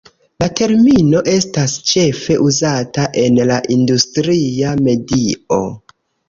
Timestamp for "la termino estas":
0.43-1.75